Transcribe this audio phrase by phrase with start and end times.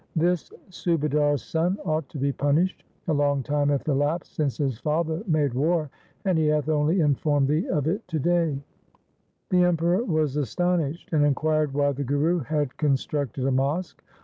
[0.15, 2.83] This Subadar's son ought to be punished.
[3.07, 5.91] A long time hath elapsed since his father made war,
[6.25, 8.57] and he hath only informed thee of it to day.'
[9.51, 13.45] 140 THE SIKH RELIGION The Emperor was astonished and inquired why the Guru had constructed
[13.45, 14.01] a mosque.